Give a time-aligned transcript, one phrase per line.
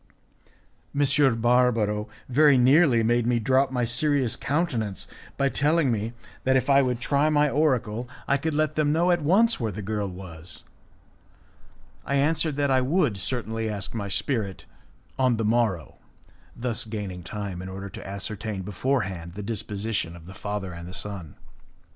[0.99, 1.41] M.
[1.41, 6.81] Barbaro very nearly made me drop my serious countenance by telling me that if I
[6.81, 10.63] would try my oracle I could let them know at once where the girl was.
[12.03, 14.65] I answered that I would certainly ask my spirit
[15.19, 15.99] on the morrow,
[16.55, 20.81] thus gaining time in order to ascertain before hand the disposition of the father and
[20.87, 21.35] of his son.